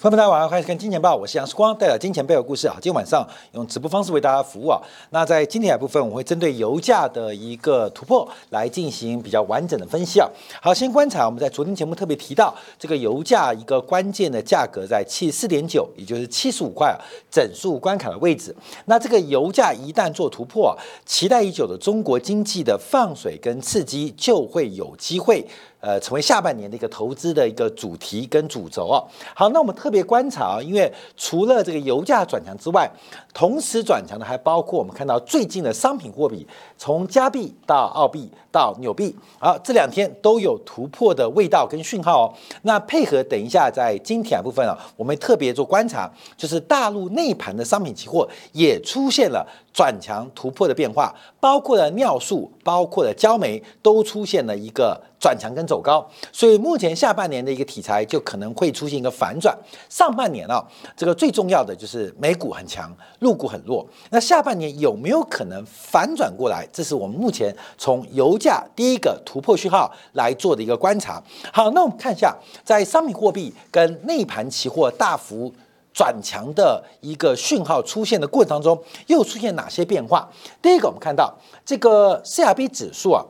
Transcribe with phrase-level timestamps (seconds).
[0.00, 2.74] 朋友们，大家晚上好，欢迎看《金钱报》，我是杨世光，带来金钱背后故事啊。
[2.74, 4.80] 今天晚上用直播方式为大家服务啊。
[5.10, 10.28] 那在今天的部分，我会针对油价的一个突破来进行比较完整的分析啊。
[10.62, 16.96] 好，先观察，我们在昨天节目特别提到，这个油价一个关键的价格在七十四点九，也就是七十五块啊
[17.28, 18.54] 整数关卡的位置。
[18.84, 25.44] 那这个油价一旦做突破，期待已久的中国经济的放水跟刺激就会有机会。
[25.80, 29.06] 呃，成为下半年的一个投资的一个主题跟主轴哦。
[29.34, 32.90] 好，那我们特别观察啊，因为除了这个油价转强之外，
[33.32, 36.44] 同时转强的还包括我们看到最近的商品货币，
[36.76, 42.34] 从加币到澳币到纽币，好，这两天都有突破的味道跟讯号哦。
[42.62, 55.00] 那配合等一下在晶体部分啊，我们特别做观察，就是大陆内盘的商品期货也出现了转强突破的变化，包括了尿素，包括了焦煤，都出现了一个。
[55.20, 59.56] 转强跟走高，所以目前下半年的一个题材就可能会出现一个反转。
[59.88, 60.64] 上半年啊，
[60.96, 63.84] 这个最重要的就是美股很强，陆股很弱。
[64.10, 66.66] 那下半年有没有可能反转过来？
[66.72, 71.20] 这是我们目前从油价第一个突破讯号来做的一个观察。
[71.52, 75.52] 好，那我们看一下，在商品货币跟内盘期货大幅
[75.92, 80.30] 转强的一个讯号出现的过程当中，又出现哪些变化？
[80.62, 83.24] 第一个，我们看到这个 CRB 指数啊。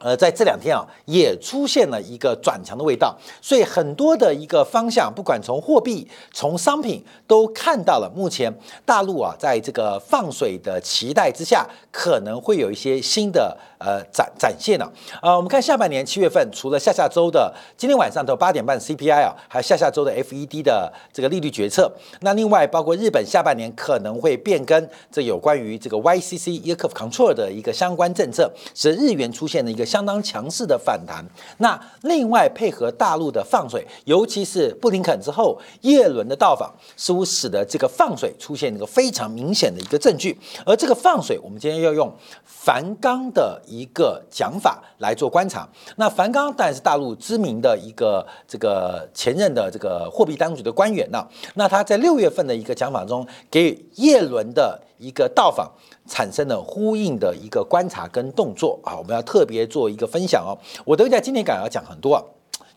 [0.00, 8.52] 呃，在这两天啊，也出现了一个转强的味道，所以很多的一个方向，不管从货币、从商品，都看到了目前
[8.84, 14.88] 大陆啊，在这个放水的期待之下，可能会有一些新的呃展展现了。
[15.20, 29.87] 呃，我们看下半年七月份，除了下下周的今天晚上的八点半 CPI 啊，还有下下周的 FED 的这个利率决策，那另外包括日本下半年可能会变更这有关于这个 YCC Yield Curve Control 的一个相关政策，使日元出现了一个。
[29.88, 31.24] 相当强势的反弹，
[31.56, 40.38] 那另外配合大陆的放水，尤其是布林肯之后叶伦的到访，似乎使得这个放水出现一个非常明显的一个证据。
[40.66, 42.12] 而这个放水，我们今天要用
[42.44, 45.66] 梵刚的一个讲法来做观察。
[45.96, 51.26] 那梵刚当然是大陆知名的一个这个前任的这个货币当局的官员呢。
[51.54, 55.70] 那他在六月份的一个讲法中，给叶伦的一个到访。
[56.06, 60.56] 产生了呼应的一个观察跟动作啊，我们要特别做一个分享哦。
[60.86, 62.24] 我等一下今天敢要讲很多啊。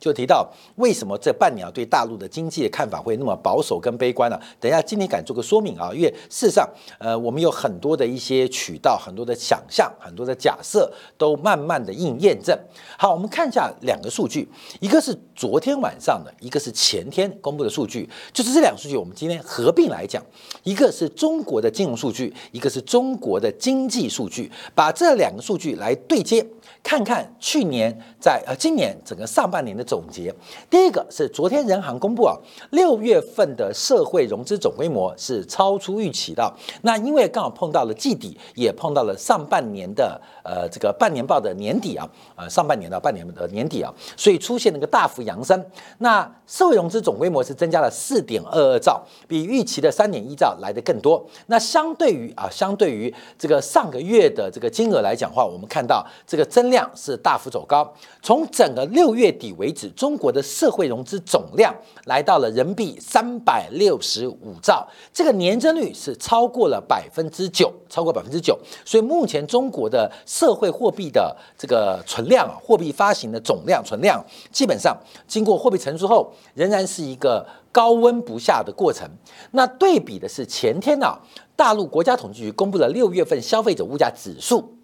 [0.02, 4.40] 就提到为什么这半年对大陆的经济的看法会那么保守跟悲观呢？
[4.60, 6.68] 等一下今天敢做个说明啊，因为事实上，
[6.98, 12.58] 呃，我们有很多的一些渠道、很多的想象、很多的假设都慢慢的应验证。
[12.98, 20.24] 好，我们看一下两个数据，一个是昨天晚上的，一个是前天公布的数据，就是这两个数据我们今天合并来讲，
[20.64, 26.44] 一个是中国的金融数据，一个是中国的经济数据，把这两个数据来对接。
[26.84, 30.34] 看看去年在呃今年整个上半年的总结，
[30.70, 32.36] 第一个是昨天人行公布啊，
[32.72, 36.52] 六月份的社会融资总规模是超出预期的。
[36.82, 45.64] 那因为刚好碰到了季底，也碰到了上半年的呃这个半年报的年底啊，呃上半年到半年的年底啊，所以出现了个大幅扬升。
[46.00, 51.26] 那社会融资总规模是增加了四点二二兆，比预期的三点一兆来的更多。
[51.48, 57.92] 那相对于啊，相对于这个上个月的这个金额来讲话，我们看到这个增增量是大幅走高，
[58.22, 61.74] 从整个六月底为止，中国的社会融资总量
[62.06, 68.56] 来到了人民币三百六十五兆，这个年增率是超过了百分之九，超过百分之九。
[68.86, 74.96] 所以目前中国的社会货币的这个存量啊，货币发行的总量存量，基本上
[75.28, 79.10] 经过货币成熟后，仍然是一个高温不下的过程。
[79.50, 81.18] 那对比的是前天呢，
[81.56, 84.78] 大陆国家统计局公布了六月份消费者物价指数。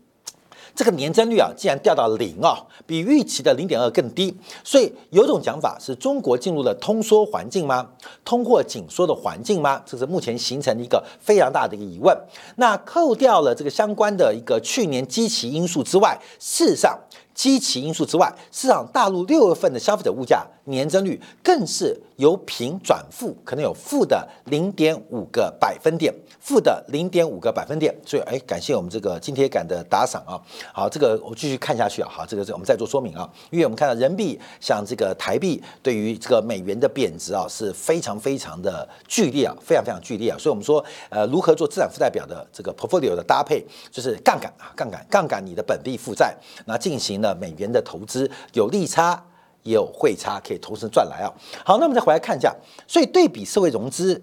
[0.77, 4.31] 这个年增率啊，竟然掉到零啊，比预期的零点二更低。
[4.63, 7.89] 所以有种讲法是中国进入了通缩环境吗？
[8.23, 9.81] 通货紧缩的环境吗？
[9.87, 12.15] 这是目前形成的一个非常大的一个疑问。
[12.57, 16.95] 那扣掉了这个相关的一个去年基期因素之外，事实上。
[17.37, 27.95] 基期因素之外，市场大陆六月份的消费者物价年增率更是由平转负，可能有负的零点五个百分点，负的零点五个百分点。
[28.03, 30.41] 所以，哎，感谢我们这个金铁杆的打赏啊。
[30.73, 32.09] 好，这个我继续看下去啊。
[32.11, 33.29] 好，这个这我们再做说明啊。
[33.51, 40.37] 因为我们看到人民币像这个台币对于这个美元的贬值啊是非常非常的剧烈啊，非常非常剧烈啊。
[40.39, 46.35] 所以我们说，呃，如何做资产负债表的这个 portfolio 的搭配，就是杠杆啊，杠杆，杠杆你的本币负债，
[46.65, 47.35] 那进行呢了。
[47.35, 49.23] 美元的投资有利差
[49.63, 51.33] 也有汇差，可以同时赚来啊。
[51.65, 52.55] 好，那我们再回来看一下，
[52.87, 54.21] 所以对比社会融资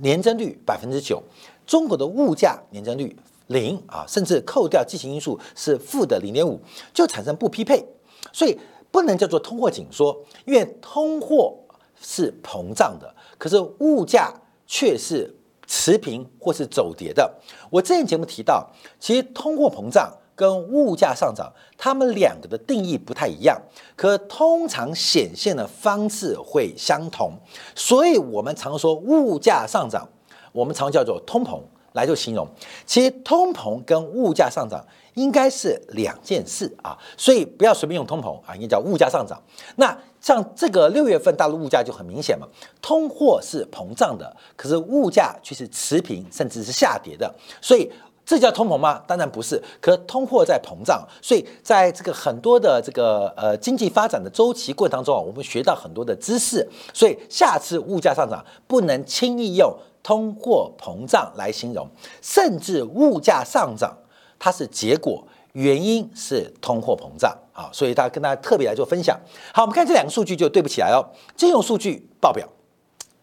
[0.00, 1.22] 年增率百分之九，
[1.66, 3.16] 中国的物价年增率
[3.46, 6.60] 零啊，甚至扣掉畸形因素是负的零点五，
[6.92, 7.84] 就产生不匹配，
[8.32, 8.58] 所以
[8.90, 11.56] 不能叫做通货紧缩，因为通货
[12.00, 14.32] 是膨胀的，可是物价
[14.66, 15.32] 却是
[15.66, 17.32] 持平或是走跌的。
[17.70, 18.68] 我之前节目提到，
[18.98, 23.60] 其实通货膨胀跟物价上涨，它们两个的定义不太一样，
[23.94, 27.32] 可通常显现的方式会相同，
[27.74, 30.08] 所以我们常说物价上涨，
[30.52, 31.60] 我们常叫做通膨
[31.92, 32.48] 来做形容。
[32.86, 34.82] 其实通膨跟物价上涨。
[35.14, 39.42] 应该是两件事啊，所以不要随便用通膨啊，应该叫物价上涨。
[39.74, 42.46] 那像这个六月份大陆物价就很明显嘛，
[42.80, 47.90] 通货是膨胀的，可是物价却是持平甚至是下跌的，所以
[48.30, 49.02] 这叫通膨吗？
[49.08, 49.60] 当然不是。
[49.80, 61.88] 可通货在膨胀，所以在这个很多的这个呃经济发展的周期过程当中啊，我们学到很多的知识，所以下次物价上涨不能轻易用通货膨胀来形容，
[62.22, 63.96] 甚至物价上涨。
[64.38, 69.18] 它是结果，原因是通货膨胀啊，所以大家跟大家特别来做分享。
[69.52, 71.04] 好，我们看这两个数据就对不起来哦，
[71.36, 72.46] 金融数据报表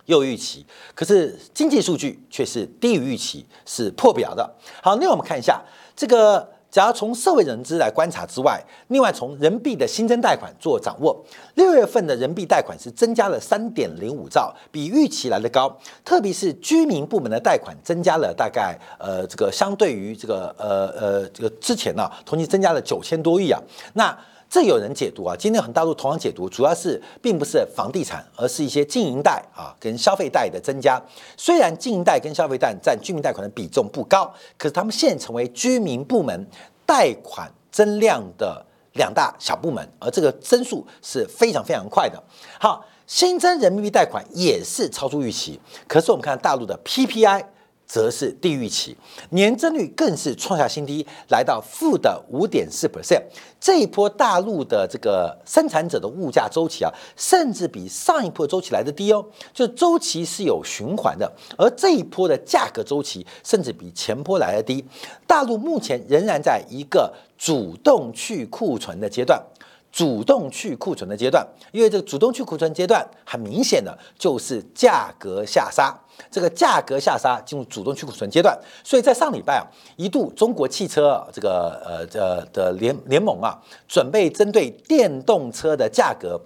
[0.07, 4.53] 又预期，可是经济数据却是低于预期，是破表的。
[4.81, 5.61] 好，那我们看一下
[5.95, 6.57] 这个。
[6.69, 11.25] 假如从社会人资来观察之外，另外从人民币的新增贷款做掌握，
[11.55, 15.75] 六月份的人民币贷款是增加了三点零五兆，比预期来的高。
[16.03, 23.59] 特别是居民部门的贷款增加了大概呃这个相对于这个呃呃这个之前呢，同期增加了九千多亿啊。
[23.93, 24.15] 那
[24.49, 31.01] 这有人解读啊，今天很大陆同样解读，主要是并不是房地产，而是一些经营贷啊跟消费贷的增加。
[31.35, 36.47] 虽然经营贷跟消费贷占居民贷款的比重不高，可是他们现成为居民部门
[36.85, 42.23] 贷款增量的两大小部门，而这个增速是非常非常快的。
[42.59, 47.43] 好，新增人民币贷款也是超出预期，可是我们看大陆的 PPI。
[47.87, 48.95] 则是低预期，
[49.29, 53.23] 年增率更是创下新低，来到负的五点四 percent。
[53.59, 64.83] 这一波大陆的这个生产者的物价周期啊，甚至比上一波周期来的低哦，就周期是有循环的，而这一波的价格周期甚至比前波来的低。
[65.25, 69.41] 大陆目前仍然在一个主动去库存的阶段。
[69.89, 75.97] 主动去库存的阶段，因为这个主动去库存阶段，很明显的就是价格下杀。
[76.29, 79.63] 这个价格下杀进入主动去库存阶段，所以在上礼拜啊，
[79.95, 86.39] 一度中国汽车这个呃这的联联盟啊，准备针对电动车的价格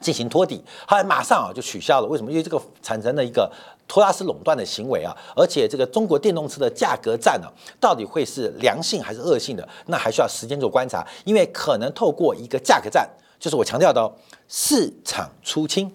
[0.00, 2.06] 进行托底，后来马上啊就取消了。
[2.06, 2.30] 为什么？
[2.30, 3.50] 因为这个产生了一个。
[3.90, 7.48] 托拉斯垄断的行为啊，而且这个中国电动车的价格战呢，
[7.80, 9.66] 到底会是良性还是恶性的？
[9.86, 13.08] 那还需要时间做观察，因为可能透过一个价格战，
[13.40, 14.12] 就是我强调的哦，
[14.46, 15.90] 市场出清，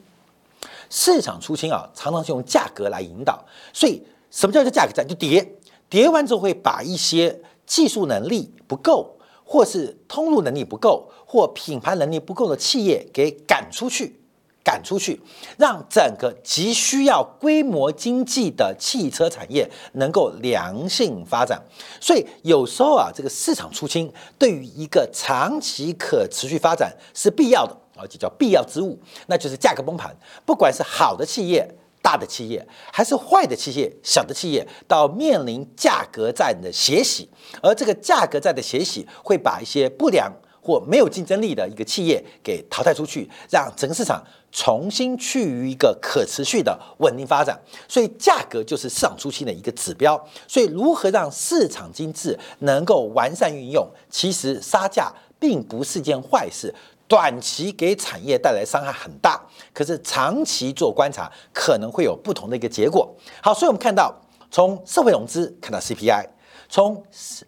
[0.96, 3.44] 市场出清啊，常常是用价格来引导。
[3.74, 5.08] 所以什么叫做价格战？
[5.08, 5.56] 就跌，
[5.90, 14.20] 跌完之后会把一些技术能力不够，或是通路能力不够，或品牌能力不够的企业给赶出去。
[14.66, 15.20] 赶出去，
[15.58, 21.62] 让整个急需要规模经济的汽车产业能够良性发展。
[22.00, 24.10] 所以有时候啊，这个市场出清
[24.40, 29.00] 对于一个长期可持续发展是必要的而且叫必要之物。
[29.28, 31.68] 那就是价格崩盘，不管是好的企业、
[32.02, 37.30] 大的企业，还是坏的企业、小的企业，到面临价格战的血洗，
[37.62, 40.32] 而这个价格战的血洗会把一些不良
[40.62, 44.24] 或没有竞争力的一个企业给淘汰出去，让整个市场。
[44.56, 50.16] 重新趋于一个可持续的稳定发展，所以价格就是市场初期的一个指标。
[50.48, 56.72] 所以如何让市场机制能够完善运用，其实杀价并不是件坏事。
[57.14, 59.40] 短期给产业带来伤害很大，
[59.72, 63.08] 可是长期做观察可能会有不同的一个结果。
[63.40, 64.12] 好，所以我们看到
[64.50, 66.26] 从社会融资看到 CPI，
[66.68, 67.04] 从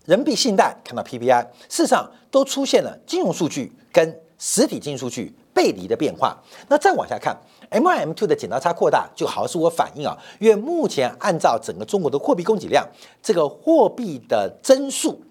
[0.06, 5.36] 人民币信贷看到 PPI，事实上都出现了金融数据跟实体经济数据。
[5.52, 7.34] 背离的变化，那再往下看
[7.72, 12.86] ，M1、M2 的剪刀差扩大，就好像是我反映啊，因为目前按照整个中国的货币供给量，
[13.24, 15.24] 这个货币的增速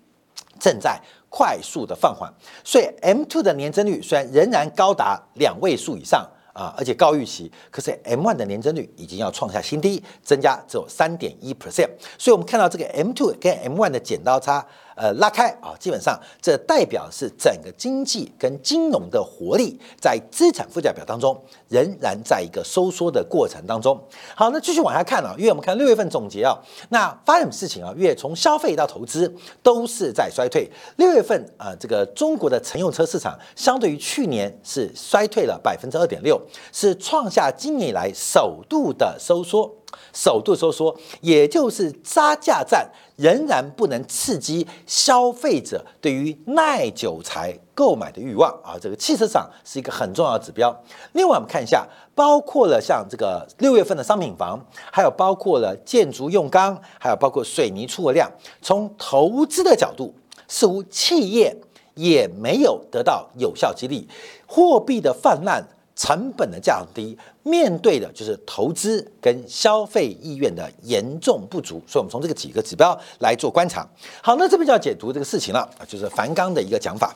[0.58, 0.98] 正在
[1.36, 14.64] 快速的放缓，所以 M2 的年增率虽然仍然高达两位数以上啊，而且高预期，可是 M1 的年增率已经要创下新低，增加只有三点一 percent，所以我们看到这个 M2 跟 M1 的剪刀差。
[14.94, 21.36] 呃，拉开啊，基本上这代表是整个经济跟金融的活力在资产负债表当中
[21.68, 24.00] 仍然在一个收缩的过程当中。
[24.34, 26.56] 好，那继续往下看啊，因为我们看六月份总结啊，
[26.90, 27.92] 那发生什么事情啊？
[27.96, 30.70] 因为从消费到投资都是在衰退。
[30.96, 36.40] 六月份啊，这个中国的乘用车市场相对于去年是衰退了百分之二点六，
[36.72, 39.70] 是创下今年以来首度的收缩。
[40.12, 50.74] 首度收缩，也就是杀价战仍然不能刺激消费者对于耐久材购买的欲望啊，这个汽车厂是一个很重要的指标。
[51.12, 54.58] 另外，我们看一下，包括了像这个六月份的商品房，
[54.90, 58.30] 还有包括了建筑用钢，还有包括水泥出货量，
[58.60, 60.14] 从投资的角度，
[60.48, 61.56] 似乎企业
[61.94, 64.08] 也没有得到有效激励，
[64.46, 65.64] 货币的泛滥。
[65.96, 73.86] 成本的降低，面对的就是投资跟消费意愿的严重不足，所以我们从这个几个指标来做观察。
[74.22, 77.14] 好，那这边就要解读这个事情了，就是樊纲的一个讲法。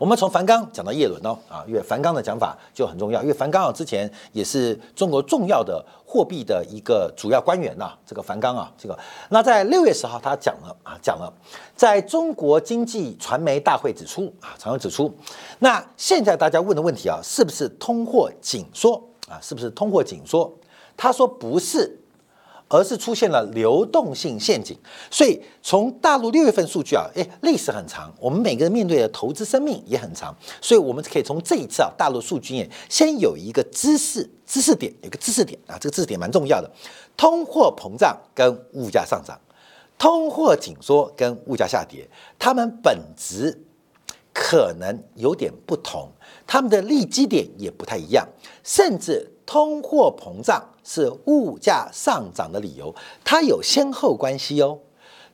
[0.00, 11.30] 我们从樊纲讲到叶伦哦，啊，因为樊纲的讲法就很重要，因为樊纲啊之前也是中国重要的货币的一个主要官员呐，这个樊纲啊，这个那在六月十号他讲了啊，讲了，
[11.76, 15.14] 在中国经济传媒大会指出啊，常常指出，
[15.58, 18.94] 那现在大家问的问题啊，是不是通货紧缩
[19.28, 19.36] 啊？
[19.42, 20.50] 是不是通货紧缩？
[20.96, 21.99] 他说不是。
[22.72, 24.78] 而是出现了流动性陷阱，
[25.10, 36.70] 所以从大陆六月份数据啊，诶，历史很长，我们每个人面对的投资生命也很长，所以我们可以从这一次啊大陆数据也先有一个知识知识点，有个知识点啊，这个知识点蛮重要的，
[37.16, 39.36] 通货膨胀跟物价上涨，
[39.98, 42.08] 通货紧缩跟物价下跌，
[42.38, 43.60] 它们本质
[44.32, 46.08] 可能有点不同，
[46.46, 48.28] 它们的利基点也不太一样，
[48.62, 50.64] 甚至通货膨胀。
[50.84, 52.94] 是物价上涨的理由，
[53.24, 54.78] 它有先后关系哦。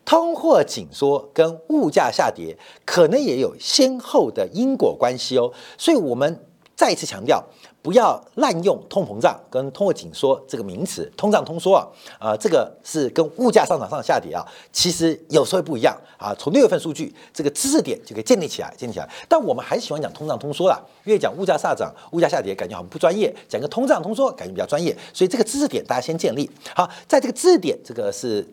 [0.04, 5.52] 通货紧缩跟物价下跌可能也有先后的因果关系哦。
[5.76, 6.44] 所以，我们
[6.76, 7.44] 再一次强调。
[7.86, 11.86] 不要滥用通膨胀跟通货紧缩这个名词，通胀通缩啊，
[12.18, 16.34] 啊，这个是跟物价上涨上下跌啊，其实有时候不一样啊。
[16.36, 19.08] 从六月份数据这个知识点就可以建立起来，建立起来。
[19.28, 24.92] 但我们还是喜欢讲通胀通缩啦，因为讲物价上涨、物价下跌，感觉好像不专业；讲个通胀通缩，感觉比较专业。
[25.14, 28.44] 所以这个知识点大家先建立好，在这个知识点这个是。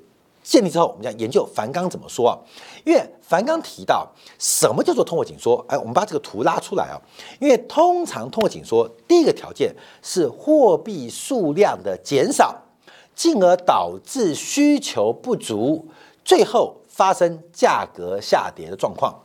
[0.43, 2.37] 建立之后，我们要研究樊纲怎么说啊？
[2.83, 4.07] 因为樊纲提到
[4.37, 5.65] 什么叫做通货紧缩？
[5.69, 6.99] 哎，我们把这个图拉出来啊。
[7.39, 12.61] 因为通常通货紧缩第一个条件是货币数量的减少，
[13.15, 15.87] 进而导致需求不足，
[16.25, 19.23] 最后发生价格下跌的状况。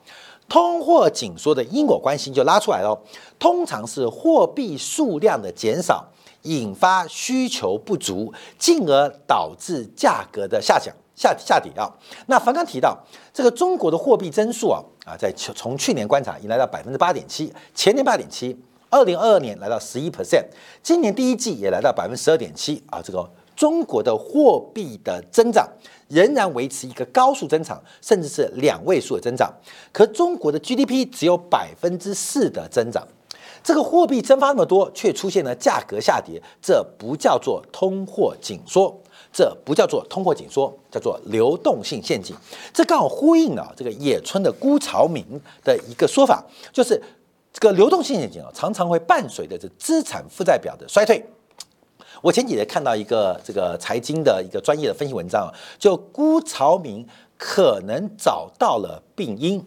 [0.48, 2.98] 通货紧缩的因果关系就拉出来了，
[3.38, 6.06] 通常是货币数量的减少
[6.44, 10.94] 引发需求不足，进而导致价格的下降。
[11.18, 11.90] 下下跌啊！
[12.26, 12.96] 那樊刚提到
[13.34, 18.56] 这个中国的货币增速啊啊，在从去年观察已来到百分之八点七，前年八点七，
[18.88, 20.44] 二零二二年来到十一 percent，
[20.80, 23.02] 今年第一季也来到百分之十二点七啊！
[23.02, 25.68] 这个中国的货币的增长
[26.06, 29.52] 仍然维持一个高速增长，甚至是两位数的增长。
[29.92, 33.04] 可中国的 GDP 只有百分之四的增长，
[33.64, 38.96] 这个货币蒸发那么多，却出现了价格下跌，这不叫做通货紧缩。
[39.32, 42.34] 这不叫做通货紧缩，叫做流动性陷阱。
[42.72, 45.24] 这刚好呼应了这个野村的辜朝明
[45.62, 47.00] 的一个说法，就是
[47.52, 51.24] 这个流动性陷阱啊，常常会伴随着这资产负债表的衰退。
[52.20, 57.06] 我前几天看到一个这个财经的一个专业的分析文章啊，就辜朝明
[57.36, 59.64] 可能找到了病因，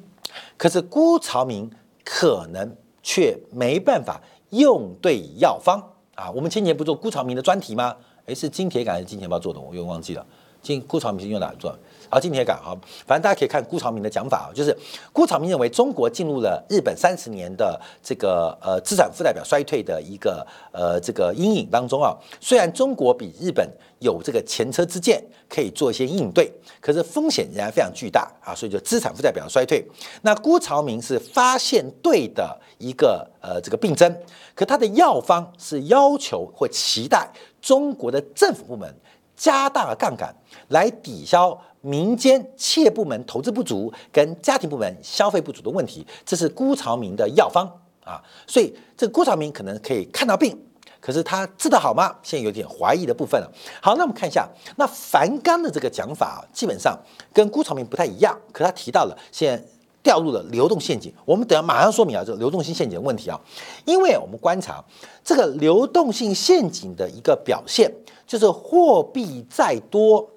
[0.58, 1.72] 可是辜朝明
[2.04, 5.82] 可能却没办法用对药方
[6.16, 6.30] 啊。
[6.32, 7.96] 我们前几天不做辜朝明的专题吗？
[8.34, 9.60] 是金铁杆还是金钱豹做的？
[9.60, 10.26] 我又忘记了。
[10.62, 11.76] 金顾朝明是用哪做？
[12.08, 14.78] 好，金铁杆哈，反正大家可以看顾朝明的讲法啊，就是
[15.12, 22.16] 顾朝明认为中国进入了日本三十年的这个呃资产负债表衰退的一个呃这个阴影当中啊。
[22.40, 23.68] 虽然中国比日本
[24.02, 25.20] 有这个前车之鉴，
[25.50, 28.54] 可以做一些应对，可是风险仍然非常巨大啊。
[28.54, 29.84] 所以就资产负债表衰退。
[30.22, 34.16] 那顾朝明是发现对的一个呃这个病症，
[34.54, 37.28] 可他的药方是要求或期待。
[37.62, 38.94] 中国的政府部门
[39.36, 40.36] 加大杠杆，
[40.70, 47.66] 来抵消民间企业部门投资不足跟家庭部门消费不足的问题，这是辜朝明的药方
[48.04, 48.22] 啊。
[48.46, 50.58] 所以这个辜朝明可能可以看到病，
[51.00, 52.16] 可是他治得好吗？
[52.22, 53.52] 现在有点怀疑的部分了。
[53.82, 56.98] 好，那我们看一下，那樊纲的这个讲法啊基本上
[57.34, 59.64] 跟辜朝明不太一样，可他提到了现在。
[60.04, 63.40] 掉入了流动陷阱，我们等下马上说明啊，这个流动性陷阱的问题啊，
[63.86, 64.84] 因为我们观察
[65.24, 67.92] 这个流动性陷阱的一个表现，
[68.26, 70.30] 就是货币再多，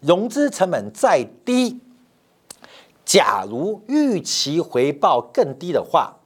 [0.00, 1.78] 融资成本再低，
[3.04, 6.16] 假如预期回报更低的话，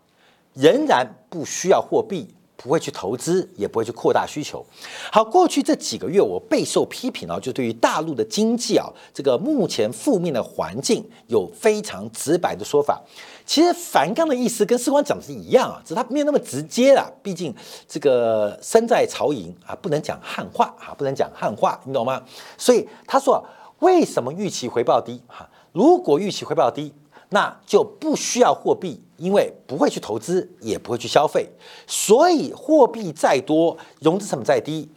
[0.54, 4.64] 仍然不需要货币，不会去投资，也不会去扩大需求。
[5.10, 13.00] 好，过去这几个月我备受批评啊，就对于大陆的经济啊，这个目前负面的环境有非常直白的说法。
[13.46, 17.10] 其实樊纲的意思跟世光讲的是一样啊，只是他没有那么直接啦。
[17.22, 17.54] 毕竟
[17.88, 22.22] 这个身在曹营啊，不能讲汉话啊，不能讲汉话，你懂吗？
[22.58, 23.42] 所以他说，
[23.78, 25.22] 为什么预期回报低？
[25.26, 26.92] 哈，如果预期回报低。
[27.32, 31.46] 那就不需要货币，因为不会去投资，也不会去消费，
[31.86, 34.88] 所以货币再多，融资成本再低，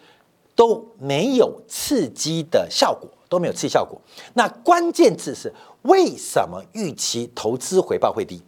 [0.55, 3.99] 都没有刺激的效果，都没有刺激效果。
[4.33, 8.41] 那关键字是为什么预期投资回报会低？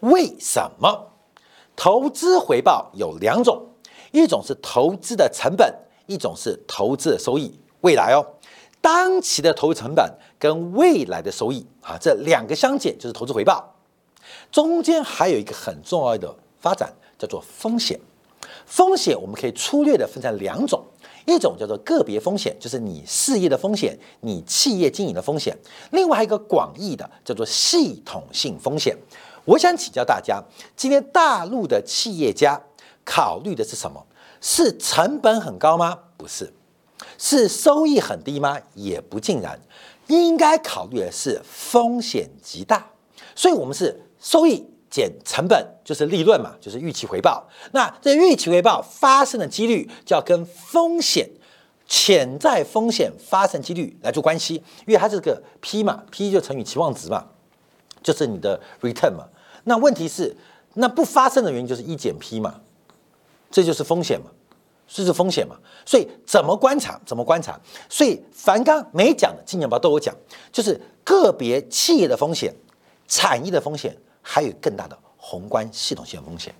[0.00, 1.12] 为什么
[1.76, 3.62] 投资回报有两种，
[4.10, 5.72] 一种是投资的成本，
[6.06, 7.60] 一种是投资的收益。
[7.82, 8.24] 未来哦。
[8.80, 13.71] 当期的投资成本跟未来的收益啊，这两个相减就是投资回报。
[14.50, 17.98] 中间还有一个很重要的发展，叫做风险。
[18.66, 20.84] 风险我们可以粗略的分成两种，
[21.26, 25.54] 一种叫做个别风险，就是你事业的风险，你企业经营的风险；
[25.90, 28.96] 另外还有一个广义的，叫做系统性风险。
[29.44, 30.42] 我想请教大家，
[30.76, 32.60] 今天大陆的企业家
[33.04, 34.06] 考虑的是什么？
[34.40, 35.98] 是成本很高吗？
[36.16, 36.52] 不是。
[37.18, 38.58] 是收益很低吗？
[38.74, 39.60] 也不尽然，
[40.06, 42.90] 应该考虑的是风险极大，
[43.34, 47.46] 所以我们是收益减成本就是利润嘛，就是预期回报。
[47.72, 51.28] 那这预期回报发生的几率就要跟风险
[51.86, 54.54] 潜在风险发生几率来做关系，
[54.86, 57.26] 因为它这个 P 嘛，P 就乘以期望值嘛，
[58.02, 59.26] 就是你的 return 嘛。
[59.64, 60.36] 那问题是，
[60.74, 62.60] 那不发生的原因就是一减 P 嘛，
[63.50, 64.26] 这就是风险嘛。
[64.94, 65.56] 这是风险嘛？
[65.86, 67.00] 所以怎么观察？
[67.06, 67.58] 怎么观察？
[67.88, 70.14] 所以樊刚没讲的，金钱豹都有讲，
[70.52, 72.54] 就是个别企业的风险、
[73.08, 76.54] 产业的风险，还有更大的宏观系统性风险。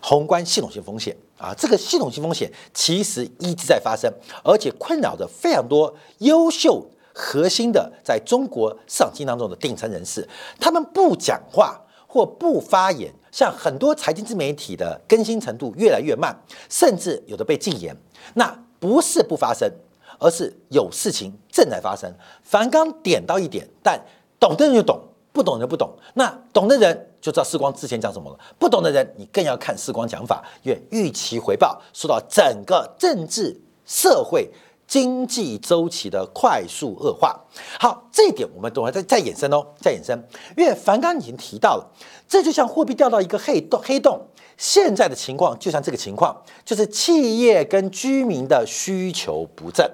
[0.00, 4.12] 宏观系统性风险啊，这个系统性风险其实一直在发生，
[4.44, 10.28] 而且困扰着非常多优秀、核心的在中国市场经当中的顶层人士，
[10.60, 13.12] 他们不讲话或不发言。
[13.32, 16.36] 像很多财经自媒体的更新程度越来越慢，
[16.68, 17.96] 甚至有的被禁言。
[18.34, 19.70] 那不是不发生，
[20.18, 22.12] 而是有事情正在发生。
[22.42, 23.98] 樊刚点到一点，但
[24.38, 25.00] 懂的人就懂，
[25.32, 25.90] 不懂的不懂。
[26.14, 34.50] 那懂的人就知道世光之前讲什么了，不懂的人你更要看世光讲法，因为预期回报受到整个政治社会。
[34.84, 37.40] 经济周期的快速恶化，
[37.80, 40.14] 好，这一点我们等会再再延伸哦，再延伸。
[40.54, 41.90] 因为樊刚已经提到了，
[42.28, 44.20] 这就像货币掉到一个黑洞，黑洞
[44.58, 49.90] 现在的情况就像这个情况，就是企业跟居民的需求不振，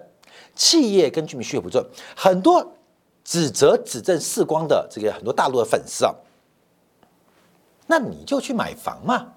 [0.56, 1.80] 企业跟居民需求不振，
[2.16, 2.72] 很多
[3.28, 6.14] 指责指证世光的这个很多大陆的粉丝啊，
[7.86, 9.34] 那你就去买房嘛，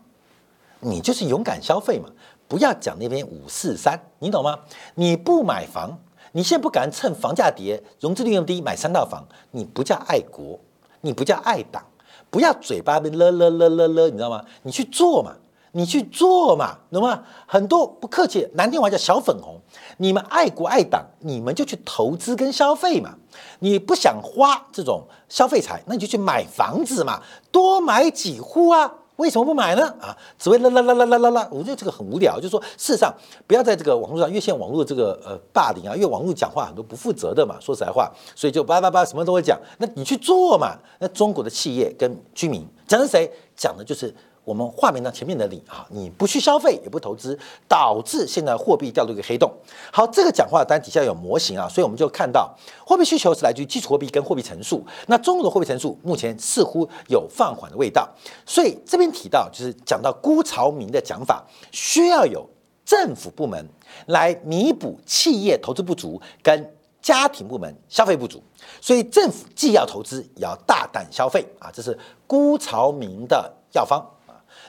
[0.80, 2.08] 你就是勇敢消费嘛。
[2.48, 4.60] 不要讲那边五四三，你懂吗？
[4.96, 6.00] 你不买房，
[6.32, 10.58] 你现在不敢趁房价跌、融资利用低买三套房，你不叫爱国，
[11.02, 11.84] 你不叫爱党，
[12.30, 14.46] 不要嘴巴边了了了了了，你知道吗？
[14.64, 15.36] 你去做嘛，
[15.74, 17.24] 你去做嘛，懂吗？
[17.48, 19.60] 很多不客气，难听话叫小粉红。
[19.98, 23.16] 你们爱国爱党，你们就去投资跟消费嘛。
[23.60, 28.96] 你不想花这种消费财，那你就去买房子嘛，多买几户啊。
[29.18, 29.88] 为什么不买呢？
[30.02, 31.48] 啊，只会啦啦啦啦啦啦啦！
[31.52, 32.38] 我觉得这个很无聊。
[32.38, 33.14] 就是说，事实上，
[33.46, 39.60] 不要在这个网络上，因为现在网络这个呃霸凌啊，因为网络讲话很多不负责的嘛，说实在话，所以就叭叭叭什么都会讲。
[39.78, 40.76] 那你去做嘛？
[40.98, 43.32] 那中国的企业跟居民讲的谁？
[43.56, 44.14] 讲的就是。
[44.44, 49.52] 我们画面上前面的你啊，你不去消费也不投资，导致现在货币掉入一个黑洞。
[49.92, 52.52] 好，这个讲话当然底下有模型啊，所以我们就看到
[52.86, 54.84] 货币需求是来自于基础货币跟货币乘数。
[55.08, 58.10] 那中国的货币乘数目前似乎有放缓的味道，
[58.46, 62.50] 所以这边提到就是讲到辜朝明的讲法，需要有
[62.84, 63.64] 政府部门
[64.08, 68.42] 来弥补企业投资不足跟家庭部门消费不足，
[68.82, 74.04] 所以政府既要投资也要大胆消费啊，这是辜朝明的药方。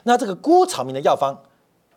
[0.03, 1.37] 那这个郭朝明的药方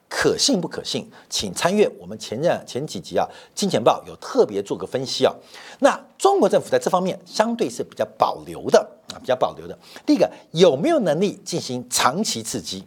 [0.09, 1.11] 可信不可信？
[1.29, 3.27] 请参阅我们前任前几集啊，
[3.59, 5.35] 《金钱报》有特别做个分析啊。
[5.81, 8.79] 那中国政府在这方面相对是比较保留的
[9.13, 9.77] 啊，比较保留的。
[10.07, 12.87] 第一个有没有能力进行长期刺激？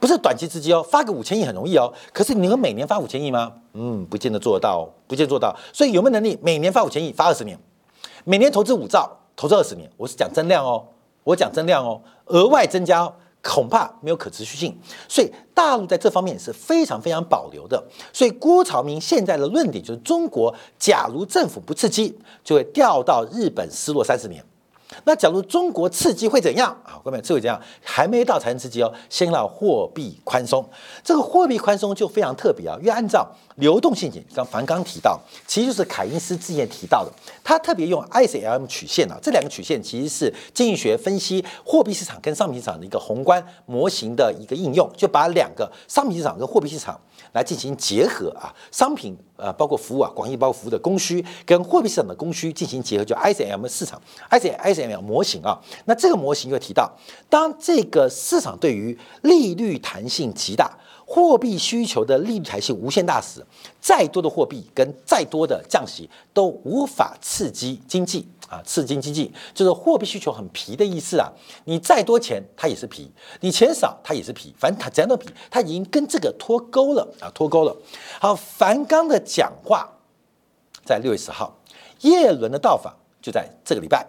[0.00, 1.92] 不是短期刺激哦，发个五千亿很容易哦。
[2.12, 3.52] 可是你能每年发五千亿吗？
[3.74, 5.56] 嗯，不见得做得到，不见得做到。
[5.72, 7.56] 所以有没有能力每年发五千亿，发二十年，
[8.24, 9.88] 每年投资五兆，投资二十年？
[9.96, 10.84] 我是讲增量哦，
[11.22, 13.14] 我讲增量哦，额外增加。
[13.42, 14.78] 恐怕没有可持续性，
[15.08, 17.82] 所以大陆在这方面是非常非常保留的。
[18.12, 24.44] 所以郭朝明现在的论点就是：中国假如政府不刺激，就会掉到日本失落三十年。
[25.04, 27.00] 那假如中国刺激会怎样啊？
[27.04, 27.60] 各位，这会怎样？
[27.82, 30.64] 还没到财政刺激哦，先让货币宽松。
[31.02, 33.26] 这个货币宽松就非常特别啊，因为按照
[33.56, 47.00] 流动性紧，刚凡刚提到，其实就是凯因斯之前提到的，他特别用 ICM 曲线啊，这两个曲线其实是经济学分析货币市场跟商品市场的一个宏观模型的一个应用，就把两个商品市场跟货币市场。
[47.32, 53.98] 来进行结合啊，商品呃包括服务啊，广义包括服务的供需跟货币市场的供需进行结合，叫 ICM 市场
[54.30, 54.52] ，IC
[54.86, 55.60] ICM 模型啊。
[55.84, 56.90] 那这个模型又提到，
[57.28, 60.78] 当这个市场对于利率弹性极大。
[61.04, 63.44] 货币需求的利率弹性无限大时，
[63.78, 71.30] 再多的货币跟再多的降息都无法刺激经济啊，刺激经济就是货币需求很皮的意思啊。
[71.64, 77.76] 你再多钱它也是皮，你钱少它也是皮，反正它怎样都皮，它已经跟这个脱钩了啊，脱钩了。
[78.18, 79.86] 好，樊纲的讲话
[80.82, 81.58] 在六月十号，
[82.00, 84.06] 叶伦的到访就在这个礼拜，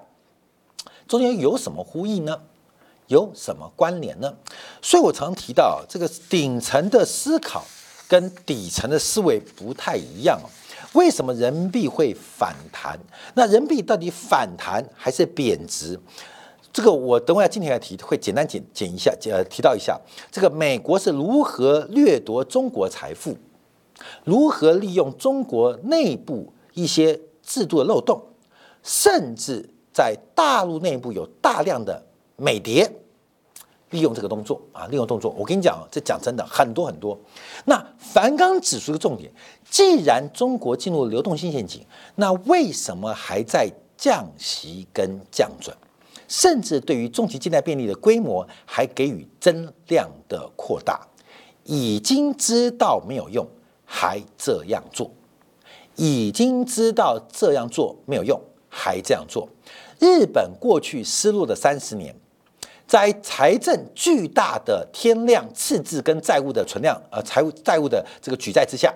[1.07, 2.39] 中间有什么呼应呢？
[3.07, 4.33] 有什么关联呢？
[4.81, 7.63] 所以我常提到，这个顶层的思考
[8.07, 10.39] 跟底层的思维不太一样。
[10.93, 12.97] 为什么人民币会反弹？
[13.33, 15.99] 那人民币到底反弹还是贬值？
[16.71, 19.99] 这个我等会今天来提，会简单简简一下，呃，提到一下
[20.31, 23.37] 这个美国是如何掠夺中国财富，
[24.23, 28.23] 如何利用中国内部一些制度的漏洞，
[28.81, 32.03] 甚至在大陆内部有大量的。
[32.35, 32.91] 美谍
[33.91, 37.17] 利用这个动作啊，利用动作，我跟你讲，这讲真的很多很多。
[37.65, 39.31] 那樊纲指出的重点，
[39.69, 45.73] 既然中国进入流动性陷阱，那为什么还在降息跟降准，
[46.27, 51.07] 甚至对于中期借贷便利的规模还给予增量的扩大？
[51.63, 53.47] 已经知道没有用，
[53.85, 55.07] 还这样做；
[55.95, 59.47] 已经知道这样做没有用，还这样做。
[60.03, 62.13] 日本过去失落的三十年。
[62.85, 68.93] 在财政巨大的天量赤字跟债务的存量，呃，财务债务的这个举债之下，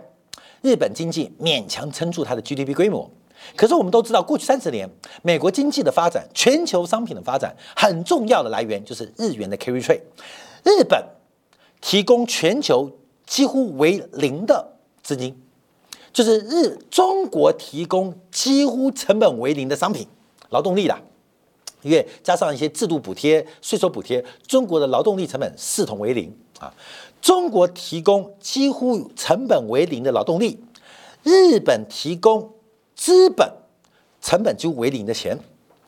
[0.61, 3.09] 日本经济勉强撑住它的 GDP 规模。
[3.55, 4.87] 可是我们都知道，过去三十年，
[5.23, 10.01] 美国经济的发展、全球商品的发展，很重要的来源就是日元的 carry trade。
[10.63, 11.01] 日本
[11.79, 12.91] 提供全球
[13.25, 15.41] 几乎为零的资金，
[16.11, 20.05] 就是日中国提供几乎成本为零的商品
[20.49, 20.97] 劳动力的。
[21.83, 26.73] 因为加上一些制度补贴、税收补贴，中国的劳动力成本视同为零啊。
[27.21, 30.59] 中国提供几乎成本为零的劳动力，
[31.23, 32.53] 日本提供
[32.95, 33.51] 资本
[34.21, 35.37] 成本几乎为零的钱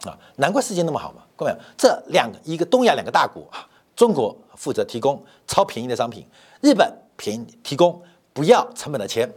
[0.03, 1.23] 啊，难怪世界那么好嘛。
[1.35, 6.25] 各位，这两个一个东亚两个大国啊，中国负责提供超便宜的商品，
[6.61, 9.31] 日本便宜提供不要成本的钱，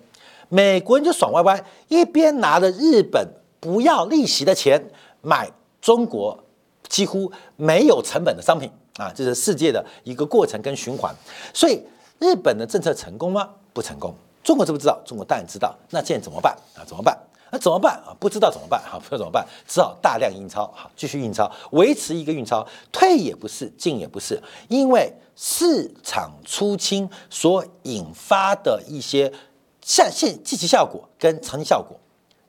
[0.49, 3.27] 美国人就爽歪歪，一边拿着日本
[3.59, 4.91] 不要利息的钱
[5.23, 5.51] 买。
[5.81, 6.39] 中国
[6.89, 11.13] 几乎没有成本的商品啊，这是世界的一个过程跟循环。
[11.53, 11.83] 所以
[12.21, 13.51] 日本的政策成功吗？
[13.73, 14.15] 不成功。
[14.45, 15.03] 中国知不知道？
[15.05, 15.77] 中国当然知道。
[15.91, 16.87] 那现在怎么办啊？
[16.87, 17.19] 怎么办？
[17.51, 18.15] 那怎么办啊？
[18.21, 18.81] 不知道怎么办？
[18.81, 19.45] 哈，不知道怎么办？
[19.67, 29.33] 只好大量印钞，好，继续印钞，维持一个印钞，退也不是，进也不是，因为市场出清所引发的一些
[29.81, 31.99] 下现积极效果跟长期效果。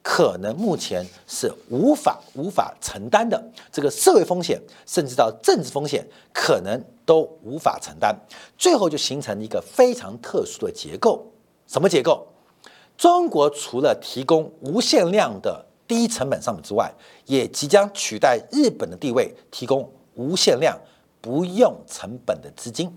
[0.04, 8.14] 可能目前是无法无法承担的这个社会风险，甚至到政治风险，可能都无法承担，
[8.58, 11.26] 最后就形成一个非常特殊的结构。
[11.68, 12.28] 什么结构？
[12.98, 16.94] 中国除了提供无限量的低成本商品之外，
[17.26, 20.78] 也即将取代日本的地位，提供无限量
[21.22, 22.94] 不用成本的资金。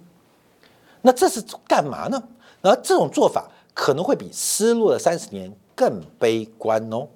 [1.02, 2.20] 那这是干嘛呢？
[2.62, 5.56] 而这种做法可能会比失落的三十年。
[5.76, 7.06] 更悲观哦，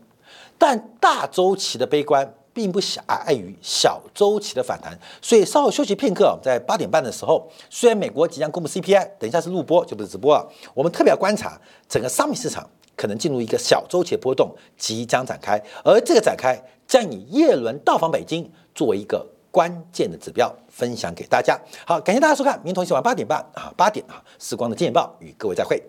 [0.56, 21.58] 但大周期的悲观并不狭隘于小周期的反弹，所以稍后休息片刻，在八点半的时候，虽然美国即将公布 CPI，等一下是录播就不是直播了，我们特别要观察整个商品市场可能进入一个小周期的波动即将展开，而这个展开将以叶伦到访北京作为一个关键的指标，分享给大家。
[21.86, 25.82] 好，感谢大家收看，明天同一时间晚八点半啊，八点啊，时光的见报与各位再会。